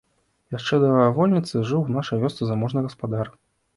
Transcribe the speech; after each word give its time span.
Яшчэ 0.55 0.77
да 0.83 1.03
вольніцы 1.19 1.63
жыў 1.73 1.83
у 1.85 1.93
нашай 1.99 2.17
вёсцы 2.25 2.43
заможны 2.53 2.87
гаспадар. 2.87 3.35